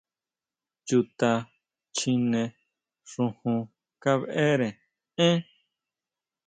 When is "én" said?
5.29-5.37